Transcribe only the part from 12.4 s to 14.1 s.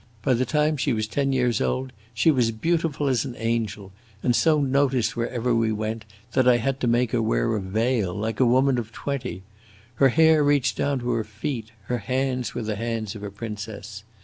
were the hands of a princess.